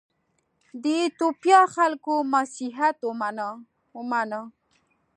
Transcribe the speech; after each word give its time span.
د 0.81 0.83
ایتوپیا 0.99 1.61
خلکو 1.75 2.13
مسیحیت 2.33 2.97
ومانه. 3.97 4.39